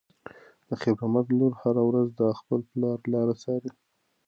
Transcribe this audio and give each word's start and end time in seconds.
د 0.67 0.69
خیر 0.81 0.95
محمد 0.97 1.27
لور 1.39 1.53
هره 1.61 1.83
ورځ 1.89 2.07
د 2.19 2.21
خپل 2.39 2.59
پلار 2.71 2.97
لاره 3.13 3.33
څاري. 3.43 3.71